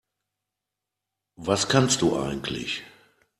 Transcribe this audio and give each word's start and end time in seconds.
Was 1.35 1.69
kannst 1.69 2.01
du 2.01 2.17
eigentlich? 2.19 2.81